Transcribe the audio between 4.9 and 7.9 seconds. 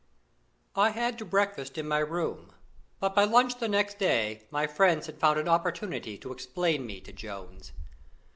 had found an opportunity to explain me to Jones.